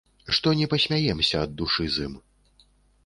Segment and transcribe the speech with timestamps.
[0.37, 2.19] Што не пасмяемся ад душы з ім.